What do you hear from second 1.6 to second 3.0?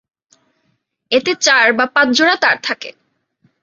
বা পাঁচ জোড়া তার থাকে।